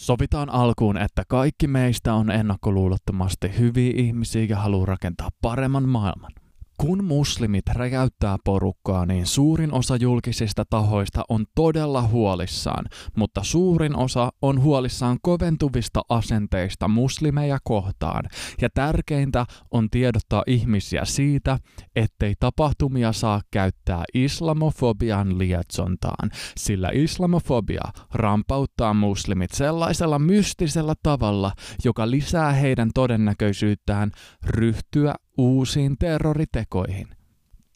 Sovitaan 0.00 0.50
alkuun, 0.50 0.96
että 0.96 1.22
kaikki 1.28 1.66
meistä 1.66 2.14
on 2.14 2.30
ennakkoluulottomasti 2.30 3.58
hyviä 3.58 3.92
ihmisiä 3.96 4.44
ja 4.44 4.56
haluaa 4.56 4.86
rakentaa 4.86 5.28
paremman 5.42 5.88
maailman. 5.88 6.32
Kun 6.80 7.04
muslimit 7.04 7.64
räjäyttää 7.74 8.36
porukkaa, 8.44 9.06
niin 9.06 9.26
suurin 9.26 9.72
osa 9.72 9.96
julkisista 9.96 10.64
tahoista 10.70 11.22
on 11.28 11.44
todella 11.54 12.02
huolissaan, 12.02 12.84
mutta 13.16 13.42
suurin 13.42 13.96
osa 13.96 14.32
on 14.42 14.62
huolissaan 14.62 15.18
koventuvista 15.22 16.02
asenteista 16.08 16.88
muslimeja 16.88 17.58
kohtaan. 17.64 18.24
Ja 18.60 18.68
tärkeintä 18.74 19.46
on 19.70 19.90
tiedottaa 19.90 20.42
ihmisiä 20.46 21.04
siitä, 21.04 21.58
ettei 21.96 22.34
tapahtumia 22.40 23.12
saa 23.12 23.40
käyttää 23.50 24.04
islamofobian 24.14 25.38
lietsontaan, 25.38 26.30
sillä 26.56 26.90
islamofobia 26.92 27.84
rampauttaa 28.14 28.94
muslimit 28.94 29.50
sellaisella 29.50 30.18
mystisellä 30.18 30.94
tavalla, 31.02 31.52
joka 31.84 32.10
lisää 32.10 32.52
heidän 32.52 32.90
todennäköisyyttään 32.94 34.10
ryhtyä 34.46 35.14
uusiin 35.38 35.96
terroritekoihin. 35.98 37.08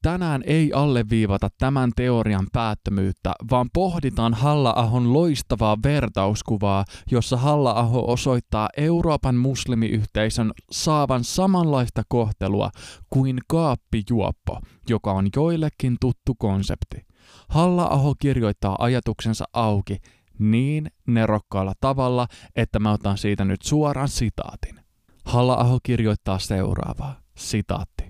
Tänään 0.02 0.42
ei 0.46 0.72
alleviivata 0.72 1.48
tämän 1.58 1.90
teorian 1.96 2.46
päättömyyttä, 2.52 3.32
vaan 3.50 3.70
pohditaan 3.72 4.34
Halla-ahon 4.34 5.12
loistavaa 5.12 5.76
vertauskuvaa, 5.84 6.84
jossa 7.10 7.36
Halla-aho 7.36 8.12
osoittaa 8.12 8.68
Euroopan 8.76 9.34
muslimiyhteisön 9.34 10.52
saavan 10.70 11.24
samanlaista 11.24 12.02
kohtelua 12.08 12.70
kuin 13.10 13.38
kaappijuoppo, 13.48 14.60
joka 14.88 15.12
on 15.12 15.28
joillekin 15.36 15.96
tuttu 16.00 16.34
konsepti. 16.38 17.06
Halla-aho 17.48 18.14
kirjoittaa 18.20 18.76
ajatuksensa 18.78 19.44
auki 19.52 19.96
niin 20.38 20.90
nerokkaalla 21.06 21.72
tavalla, 21.80 22.26
että 22.56 22.78
mä 22.78 22.92
otan 22.92 23.18
siitä 23.18 23.44
nyt 23.44 23.62
suoran 23.62 24.08
sitaatin. 24.08 24.80
Halla-aho 25.24 25.78
kirjoittaa 25.82 26.38
seuraavaa. 26.38 27.23
Sitaatti. 27.36 28.04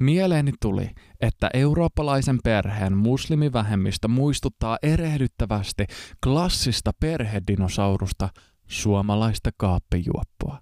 Mieleeni 0.00 0.52
tuli, 0.60 0.90
että 1.20 1.50
eurooppalaisen 1.54 2.38
perheen 2.44 2.96
muslimivähemmistö 2.96 4.08
muistuttaa 4.08 4.78
erehdyttävästi 4.82 5.84
klassista 6.24 6.90
perhedinosaurusta 7.00 8.28
suomalaista 8.66 9.50
kaappijuoppoa. 9.56 10.58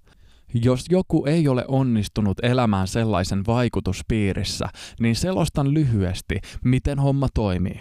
Jos 0.54 0.84
joku 0.90 1.26
ei 1.26 1.48
ole 1.48 1.64
onnistunut 1.68 2.38
elämään 2.42 2.88
sellaisen 2.88 3.46
vaikutuspiirissä, 3.46 4.68
niin 5.00 5.16
selostan 5.16 5.74
lyhyesti, 5.74 6.40
miten 6.64 6.98
homma 6.98 7.28
toimii. 7.34 7.80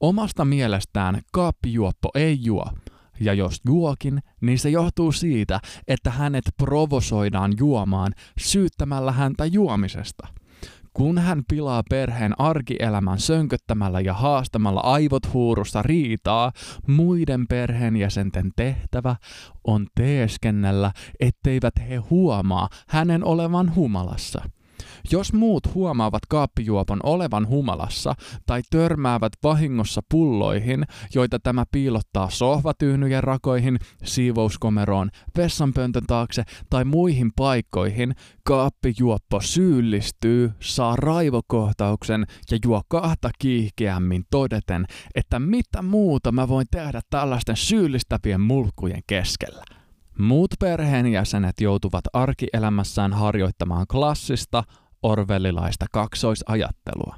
Omasta 0.00 0.44
mielestään 0.44 1.20
kaappijuoppo 1.32 2.10
ei 2.14 2.38
juo, 2.44 2.64
ja 3.20 3.34
jos 3.34 3.60
juokin, 3.66 4.22
niin 4.40 4.58
se 4.58 4.70
johtuu 4.70 5.12
siitä, 5.12 5.60
että 5.88 6.10
hänet 6.10 6.44
provosoidaan 6.56 7.52
juomaan 7.58 8.12
syyttämällä 8.38 9.12
häntä 9.12 9.46
juomisesta. 9.46 10.28
Kun 10.92 11.18
hän 11.18 11.42
pilaa 11.48 11.82
perheen 11.90 12.40
arkielämän 12.40 13.18
sönköttämällä 13.18 14.00
ja 14.00 14.14
haastamalla 14.14 14.80
aivot 14.80 15.32
huurussa 15.32 15.82
riitaa, 15.82 16.52
muiden 16.86 17.46
perheenjäsenten 17.46 18.50
tehtävä 18.56 19.16
on 19.64 19.86
teeskennellä, 19.94 20.92
etteivät 21.20 21.74
he 21.88 21.96
huomaa 21.96 22.68
hänen 22.88 23.24
olevan 23.24 23.74
humalassa– 23.74 24.42
jos 25.12 25.32
muut 25.32 25.74
huomaavat 25.74 26.26
kaappijuopon 26.28 27.00
olevan 27.02 27.48
humalassa 27.48 28.14
tai 28.46 28.62
törmäävät 28.70 29.32
vahingossa 29.42 30.00
pulloihin, 30.10 30.84
joita 31.14 31.38
tämä 31.38 31.64
piilottaa 31.72 32.30
sohvatyynyjen 32.30 33.24
rakoihin, 33.24 33.78
siivouskomeroon, 34.04 35.10
vessanpöntön 35.36 36.06
taakse 36.06 36.42
tai 36.70 36.84
muihin 36.84 37.30
paikkoihin, 37.36 38.14
kaappijuoppo 38.44 39.40
syyllistyy, 39.40 40.52
saa 40.60 40.96
raivokohtauksen 40.96 42.26
ja 42.50 42.58
juo 42.64 42.82
kahta 42.88 43.30
kiihkeämmin 43.38 44.24
todeten, 44.30 44.86
että 45.14 45.38
mitä 45.38 45.82
muuta 45.82 46.32
mä 46.32 46.48
voin 46.48 46.66
tehdä 46.70 47.00
tällaisten 47.10 47.56
syyllistävien 47.56 48.40
mulkkujen 48.40 49.02
keskellä. 49.06 49.77
Muut 50.18 50.50
perheenjäsenet 50.60 51.60
joutuvat 51.60 52.04
arkielämässään 52.12 53.12
harjoittamaan 53.12 53.86
klassista, 53.86 54.64
orvellilaista 55.02 55.86
kaksoisajattelua. 55.92 57.16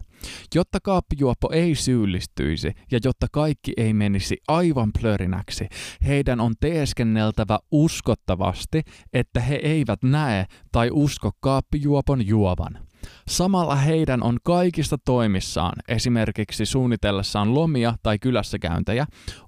Jotta 0.54 0.78
kaappijuoppo 0.82 1.50
ei 1.52 1.74
syyllistyisi 1.74 2.72
ja 2.90 2.98
jotta 3.04 3.26
kaikki 3.32 3.72
ei 3.76 3.94
menisi 3.94 4.36
aivan 4.48 4.90
plörinäksi, 5.00 5.68
heidän 6.06 6.40
on 6.40 6.54
teeskenneltävä 6.60 7.58
uskottavasti, 7.70 8.82
että 9.12 9.40
he 9.40 9.54
eivät 9.54 10.02
näe 10.02 10.46
tai 10.72 10.90
usko 10.92 11.30
kaappijuopon 11.40 12.26
juovan. 12.26 12.89
Samalla 13.28 13.76
heidän 13.76 14.22
on 14.22 14.38
kaikista 14.42 14.98
toimissaan, 15.04 15.72
esimerkiksi 15.88 16.66
suunnitellessaan 16.66 17.54
lomia 17.54 17.94
tai 18.02 18.18
kylässäkäyntejä, 18.18 19.06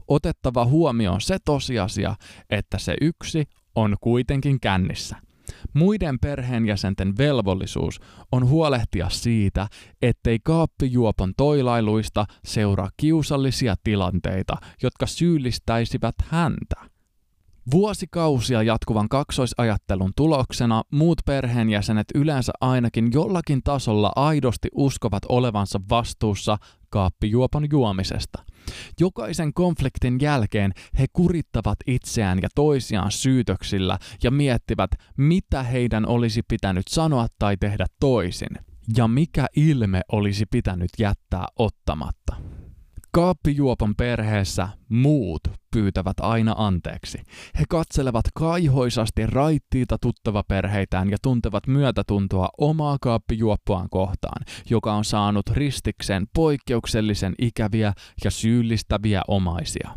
otettava 0.09 0.65
huomioon 0.65 1.21
se 1.21 1.39
tosiasia, 1.45 2.15
että 2.51 2.79
se 2.79 2.95
yksi 3.01 3.45
on 3.75 3.97
kuitenkin 4.01 4.61
kännissä– 4.61 5.17
Muiden 5.75 6.19
perheenjäsenten 6.19 7.19
velvollisuus 7.19 8.01
on 8.33 8.49
huolehtia 8.49 9.09
siitä, 9.09 9.69
ettei 10.03 10.39
kaappijuopon 10.45 11.33
toilailuista 11.37 12.27
seuraa 12.45 12.91
kiusallisia 12.97 13.75
tilanteita, 13.85 14.57
jotka 14.83 15.07
syyllistäisivät 15.07 16.15
häntä. 16.25 16.92
Vuosikausia 17.71 18.63
jatkuvan 18.63 19.09
kaksoisajattelun 19.09 20.13
tuloksena 20.17 20.83
muut 20.93 21.19
perheenjäsenet 21.27 22.07
yleensä 22.15 22.53
ainakin 22.61 23.11
jollakin 23.13 23.63
tasolla 23.65 24.13
aidosti 24.17 24.69
uskovat 24.75 25.23
olevansa 25.29 25.81
vastuussa 25.91 26.59
kaappijuopon 26.91 27.67
juomisesta. 27.71 28.45
Jokaisen 29.01 29.55
konfliktin 29.55 30.19
jälkeen 30.21 30.73
he 30.99 31.07
kurittavat 31.13 31.79
itseään 31.87 32.39
ja 32.43 32.49
toisiaan 32.55 33.11
syytöksillä 33.11 33.99
ja 34.23 34.31
miettivät, 34.31 34.91
mitä 35.17 35.63
heidän 35.63 36.07
olisi 36.07 36.43
pitänyt 36.49 36.89
sanoa 36.89 37.27
tai 37.39 37.57
tehdä 37.57 37.87
toisin, 38.01 38.59
ja 38.97 39.09
mikä 39.09 39.47
ilme 39.57 40.01
olisi 40.13 40.47
pitänyt 40.47 40.91
jättää 40.99 41.47
ottamatta. 41.59 42.37
Kaappijuopon 43.15 43.95
perheessä 43.97 44.69
muut 44.89 45.41
pyytävät 45.71 46.21
aina 46.21 46.55
anteeksi. 46.59 47.19
He 47.59 47.65
katselevat 47.69 48.25
kaihoisasti 48.35 49.27
raittiita 49.27 49.99
perheitään 50.49 51.11
ja 51.11 51.17
tuntevat 51.23 51.67
myötätuntoa 51.67 52.49
omaa 52.59 52.97
kaappijuoppoaan 53.01 53.89
kohtaan, 53.91 54.45
joka 54.71 54.93
on 54.93 55.05
saanut 55.05 55.51
ristikseen 55.51 56.27
poikkeuksellisen 56.35 57.35
ikäviä 57.39 57.93
ja 58.25 58.31
syyllistäviä 58.31 59.23
omaisia. 59.29 59.91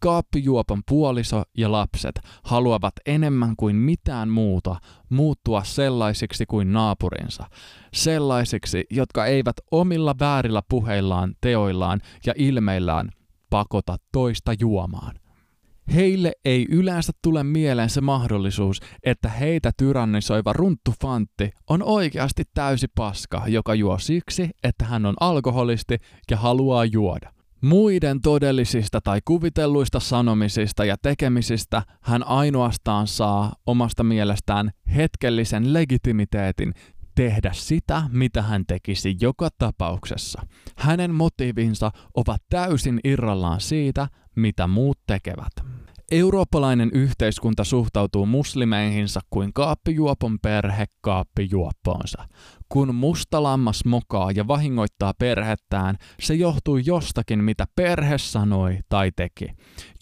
Kaappijuopan 0.00 0.82
puoliso 0.88 1.42
ja 1.58 1.72
lapset 1.72 2.20
haluavat 2.42 2.94
enemmän 3.06 3.56
kuin 3.56 3.76
mitään 3.76 4.28
muuta 4.28 4.76
muuttua 5.08 5.64
sellaisiksi 5.64 6.46
kuin 6.46 6.72
naapurinsa, 6.72 7.44
sellaisiksi, 7.94 8.84
jotka 8.90 9.26
eivät 9.26 9.56
omilla 9.70 10.14
väärillä 10.20 10.62
puheillaan, 10.68 11.34
teoillaan 11.40 12.00
ja 12.26 12.34
ilmeillään 12.36 13.10
pakota 13.50 13.96
toista 14.12 14.54
juomaan. 14.60 15.14
Heille 15.94 16.32
ei 16.44 16.66
yleensä 16.70 17.12
tule 17.22 17.44
mieleen 17.44 17.90
se 17.90 18.00
mahdollisuus, 18.00 18.80
että 19.02 19.28
heitä 19.28 19.70
tyrannisoiva 19.76 20.52
runttufantti 20.52 21.50
on 21.68 21.82
oikeasti 21.82 22.42
täysi 22.54 22.86
paska, 22.94 23.42
joka 23.46 23.74
juo 23.74 23.98
siksi, 23.98 24.50
että 24.62 24.84
hän 24.84 25.06
on 25.06 25.14
alkoholisti 25.20 25.98
ja 26.30 26.36
haluaa 26.36 26.84
juoda. 26.84 27.32
Muiden 27.64 28.20
todellisista 28.20 29.00
tai 29.00 29.20
kuvitelluista 29.24 30.00
sanomisista 30.00 30.84
ja 30.84 30.96
tekemisistä 31.02 31.82
hän 32.02 32.26
ainoastaan 32.26 33.06
saa 33.06 33.52
omasta 33.66 34.04
mielestään 34.04 34.70
hetkellisen 34.96 35.72
legitimiteetin 35.72 36.74
tehdä 37.14 37.50
sitä, 37.52 38.02
mitä 38.12 38.42
hän 38.42 38.66
tekisi 38.66 39.16
joka 39.20 39.48
tapauksessa. 39.58 40.42
Hänen 40.76 41.14
motiivinsa 41.14 41.90
ovat 42.14 42.42
täysin 42.48 43.00
irrallaan 43.04 43.60
siitä, 43.60 44.08
mitä 44.36 44.66
muut 44.66 44.98
tekevät. 45.06 45.73
Eurooppalainen 46.14 46.90
yhteiskunta 46.92 47.64
suhtautuu 47.64 48.26
muslimeihinsa 48.26 49.20
kuin 49.30 49.52
kaappijuopon 49.52 50.38
perhe 50.42 50.84
kaappijuoppoonsa. 51.00 52.28
Kun 52.68 52.94
musta 52.94 53.42
lammas 53.42 53.84
mokaa 53.84 54.30
ja 54.30 54.48
vahingoittaa 54.48 55.12
perhettään, 55.18 55.96
se 56.20 56.34
johtuu 56.34 56.76
jostakin, 56.76 57.44
mitä 57.44 57.64
perhe 57.76 58.18
sanoi 58.18 58.78
tai 58.88 59.10
teki. 59.16 59.46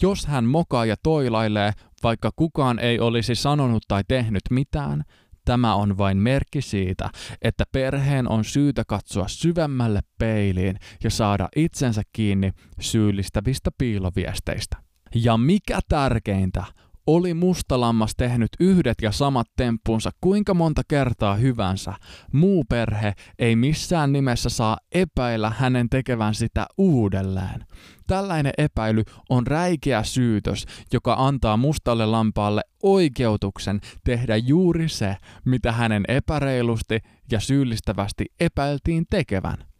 Jos 0.01 0.25
hän 0.25 0.45
mokaa 0.45 0.85
ja 0.85 0.95
toilailee, 1.03 1.71
vaikka 2.03 2.31
kukaan 2.35 2.79
ei 2.79 2.99
olisi 2.99 3.35
sanonut 3.35 3.83
tai 3.87 4.03
tehnyt 4.07 4.43
mitään, 4.49 5.03
Tämä 5.45 5.75
on 5.75 5.97
vain 5.97 6.17
merkki 6.17 6.61
siitä, 6.61 7.09
että 7.41 7.63
perheen 7.71 8.29
on 8.29 8.45
syytä 8.45 8.83
katsoa 8.87 9.27
syvemmälle 9.27 9.99
peiliin 10.17 10.75
ja 11.03 11.09
saada 11.09 11.49
itsensä 11.55 12.01
kiinni 12.13 12.51
syyllistävistä 12.79 13.69
piiloviesteistä. 13.77 14.82
Ja 15.15 15.37
mikä 15.37 15.79
tärkeintä, 15.89 16.63
oli 17.07 17.33
mustalammas 17.33 18.15
tehnyt 18.17 18.49
yhdet 18.59 18.97
ja 19.01 19.11
samat 19.11 19.47
temppunsa 19.55 20.11
kuinka 20.21 20.53
monta 20.53 20.81
kertaa 20.87 21.35
hyvänsä, 21.35 21.93
muu 22.31 22.63
perhe 22.69 23.13
ei 23.39 23.55
missään 23.55 24.13
nimessä 24.13 24.49
saa 24.49 24.77
epäillä 24.91 25.49
hänen 25.49 25.89
tekevän 25.89 26.35
sitä 26.35 26.65
uudelleen. 26.77 27.65
Tällainen 28.07 28.53
epäily 28.57 29.03
on 29.29 29.47
räikeä 29.47 30.03
syytös, 30.03 30.65
joka 30.93 31.15
antaa 31.19 31.57
mustalle 31.57 32.05
lampaalle 32.05 32.61
oikeutuksen 32.83 33.79
tehdä 34.03 34.37
juuri 34.37 34.89
se, 34.89 35.17
mitä 35.45 35.71
hänen 35.71 36.03
epäreilusti 36.07 36.99
ja 37.31 37.39
syyllistävästi 37.39 38.25
epäiltiin 38.39 39.05
tekevän. 39.09 39.72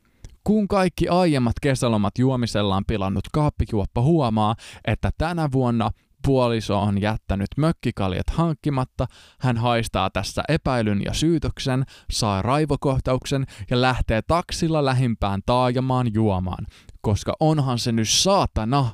Kun 0.44 0.68
kaikki 0.68 1.08
aiemmat 1.08 1.54
kesälomat 1.62 2.18
juomisellaan 2.18 2.84
pilannut 2.88 3.24
kaappijuoppa 3.34 4.02
huomaa, 4.02 4.56
että 4.88 5.12
tänä 5.18 5.50
vuonna 5.52 5.92
puoliso 6.26 6.80
on 6.80 7.02
jättänyt 7.02 7.48
mökkikaljet 7.58 8.30
hankkimatta, 8.30 9.08
hän 9.40 9.58
haistaa 9.58 10.10
tässä 10.10 10.44
epäilyn 10.50 11.02
ja 11.06 11.14
syytöksen, 11.14 11.84
saa 12.12 12.42
raivokohtauksen 12.42 13.46
ja 13.70 13.82
lähtee 13.82 14.22
taksilla 14.22 14.86
lähimpään 14.86 15.42
taajamaan 15.46 16.14
juomaan, 16.14 16.66
koska 17.02 17.36
onhan 17.40 17.80
se 17.80 17.92
nyt 17.92 18.10
saatana 18.10 18.90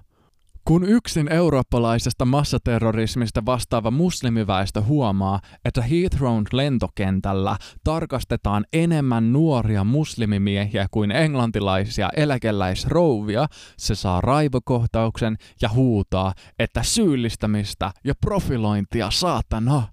kun 0.70 0.84
yksin 0.84 1.32
eurooppalaisesta 1.32 2.26
massaterrorismista 2.26 3.46
vastaava 3.46 3.92
muslimiväestö 3.92 4.82
huomaa, 4.82 5.40
että 5.66 5.82
Heathrown 5.82 6.46
lentokentällä 6.52 7.58
tarkastetaan 7.84 8.66
enemmän 8.74 9.34
nuoria 9.34 9.84
muslimimiehiä 9.84 10.88
kuin 10.92 11.12
englantilaisia 11.12 12.10
eläkeläisrouvia, 12.16 13.48
se 13.78 13.96
saa 13.96 14.22
raivokohtauksen 14.22 15.38
ja 15.62 15.70
huutaa, 15.70 16.34
että 16.60 16.84
syyllistämistä 16.84 17.92
ja 18.04 18.14
profilointia 18.22 19.12
saatana. 19.12 19.88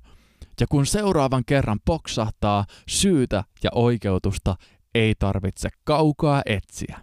Ja 0.60 0.66
kun 0.70 0.86
seuraavan 0.86 1.42
kerran 1.46 1.78
poksahtaa, 1.84 2.64
syytä 2.88 3.44
ja 3.64 3.70
oikeutusta 3.74 4.56
ei 4.94 5.14
tarvitse 5.18 5.68
kaukaa 5.84 6.42
etsiä. 6.46 7.00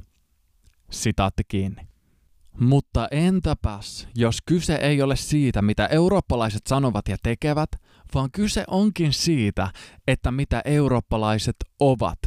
Sitaatti 0.92 1.44
kiinni. 1.48 1.93
Mutta 2.60 3.08
entäpäs, 3.12 4.08
jos 4.16 4.38
kyse 4.46 4.76
ei 4.76 5.02
ole 5.02 5.16
siitä, 5.16 5.62
mitä 5.62 5.88
eurooppalaiset 5.88 6.62
sanovat 6.68 7.08
ja 7.08 7.18
tekevät, 7.24 7.70
vaan 8.16 8.32
kyse 8.32 8.64
onkin 8.68 9.14
siitä, 9.14 9.72
että 10.08 10.32
mitä 10.32 10.62
eurooppalaiset 10.66 11.56
ovat. 11.80 12.20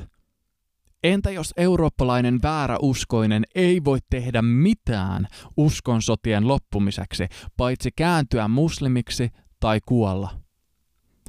Entä 1.05 1.31
jos 1.31 1.55
eurooppalainen 1.57 2.39
vääräuskoinen 2.43 3.45
ei 3.55 3.85
voi 3.85 3.99
tehdä 4.11 4.43
mitään 4.43 5.27
uskonsotien 5.57 6.49
loppumiseksi, 6.49 7.27
paitsi 7.57 7.91
kääntyä 7.97 8.49
muslimiksi 8.49 9.31
tai 9.61 9.81
kuolla? 9.87 10.46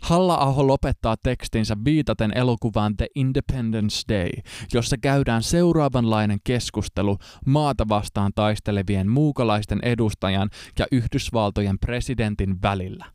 Halla-aho 0.02 0.68
lopettaa 0.68 1.16
tekstinsä 1.24 1.76
viitaten 1.86 2.38
elokuvaan 2.38 2.98
The 2.98 3.08
Independence 3.16 4.04
Day, 4.10 4.30
jossa 4.74 4.98
käydään 4.98 5.44
seuraavanlainen 5.44 6.40
keskustelu 6.44 7.18
maata 7.46 7.90
vastaan 7.90 8.32
taistelevien 8.36 9.10
muukalaisten 9.10 9.80
edustajan 9.84 10.50
ja 10.80 10.86
Yhdysvaltojen 10.92 11.80
presidentin 11.80 12.62
välillä. 12.62 13.06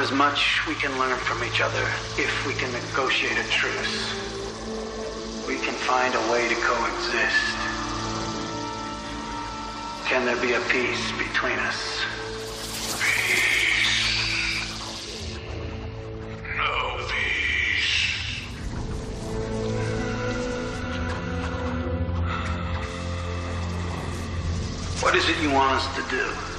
There 0.00 0.08
is 0.08 0.12
much 0.12 0.66
we 0.66 0.74
can 0.74 0.98
learn 0.98 1.18
from 1.18 1.42
each 1.42 1.60
other 1.60 1.84
if 2.16 2.46
we 2.46 2.54
can 2.54 2.72
negotiate 2.72 3.36
a 3.36 3.44
truce. 3.50 4.14
We 5.46 5.56
can 5.58 5.74
find 5.74 6.14
a 6.14 6.32
way 6.32 6.48
to 6.48 6.54
coexist. 6.54 7.59
Can 10.10 10.26
there 10.26 10.36
be 10.38 10.54
a 10.54 10.60
peace 10.62 11.12
between 11.12 11.56
us? 11.60 12.00
Peace. 12.98 14.58
No 16.56 16.98
peace. 17.08 17.94
What 25.00 25.14
is 25.14 25.28
it 25.28 25.38
you 25.40 25.52
want 25.52 25.76
us 25.76 25.86
to 25.94 26.02
do? 26.10 26.49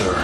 sir. 0.00 0.14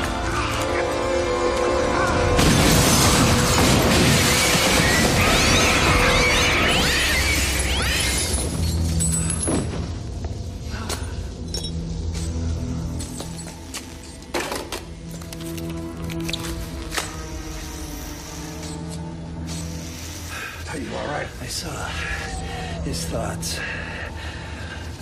Are 20.73 20.79
you 20.79 20.95
all 20.95 21.07
right? 21.09 21.29
I 21.41 21.47
saw 21.47 21.69
his 22.85 23.05
thoughts. 23.05 23.61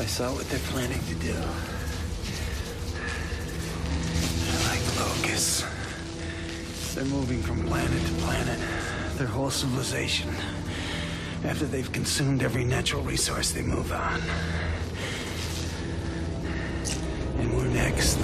I 0.00 0.06
saw 0.06 0.32
what 0.32 0.48
they're 0.48 0.58
planning 0.70 1.00
to 1.06 1.14
do. 1.14 1.73
They're 6.94 7.04
moving 7.06 7.42
from 7.42 7.66
planet 7.66 8.06
to 8.06 8.12
planet. 8.22 8.58
Their 9.16 9.26
whole 9.26 9.50
civilization. 9.50 10.30
After 11.42 11.64
they've 11.66 11.90
consumed 11.90 12.44
every 12.44 12.62
natural 12.62 13.02
resource, 13.02 13.50
they 13.50 13.62
move 13.62 13.90
on. 13.90 14.20
And 17.40 17.56
we're 17.56 17.66
next. 17.66 18.16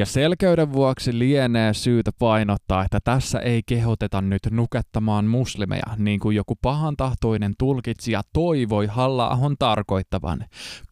Ja 0.00 0.06
selkeyden 0.06 0.72
vuoksi 0.72 1.18
lienee 1.18 1.74
syytä 1.74 2.10
painottaa, 2.18 2.84
että 2.84 2.98
tässä 3.04 3.38
ei 3.38 3.62
kehoteta 3.66 4.20
nyt 4.20 4.42
nukettamaan 4.50 5.24
muslimeja, 5.24 5.96
niin 5.96 6.20
kuin 6.20 6.36
joku 6.36 6.54
pahantahtoinen 6.62 7.54
tulkitsija 7.58 8.22
toivoi 8.32 8.86
halla 8.86 9.38
tarkoittavan. 9.58 10.44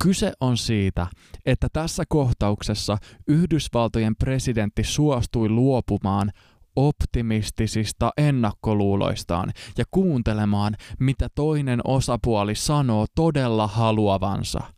Kyse 0.02 0.32
on 0.40 0.56
siitä, 0.56 1.06
että 1.46 1.68
tässä 1.72 2.04
kohtauksessa 2.08 2.96
Yhdysvaltojen 3.28 4.16
presidentti 4.16 4.84
suostui 4.84 5.48
luopumaan 5.48 6.30
optimistisista 6.76 8.10
ennakkoluuloistaan 8.16 9.52
ja 9.78 9.84
kuuntelemaan, 9.90 10.76
mitä 11.00 11.28
toinen 11.34 11.80
osapuoli 11.84 12.54
sanoo 12.54 13.06
todella 13.14 13.66
haluavansa– 13.66 14.60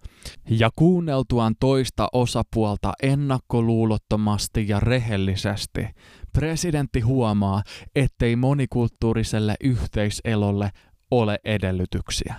ja 0.50 0.70
kuunneltuaan 0.76 1.54
toista 1.60 2.08
osapuolta 2.12 2.92
ennakkoluulottomasti 3.02 4.68
ja 4.68 4.80
rehellisesti, 4.80 5.86
presidentti 6.32 7.00
huomaa, 7.00 7.62
ettei 7.94 8.36
monikulttuuriselle 8.36 9.54
yhteiselolle 9.64 10.70
ole 11.10 11.38
edellytyksiä. 11.44 12.34